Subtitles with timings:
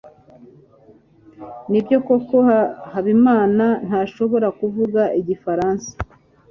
[1.69, 2.37] nibyo koko
[2.91, 5.89] habimana ntashobora kuvuga igifaransa